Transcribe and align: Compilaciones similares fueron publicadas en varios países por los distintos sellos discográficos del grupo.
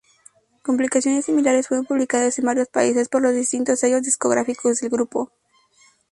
Compilaciones 0.63 1.25
similares 1.25 1.67
fueron 1.67 1.85
publicadas 1.85 2.39
en 2.39 2.45
varios 2.45 2.67
países 2.69 3.07
por 3.07 3.21
los 3.21 3.35
distintos 3.35 3.79
sellos 3.81 4.01
discográficos 4.01 4.79
del 4.79 4.89
grupo. 4.89 5.31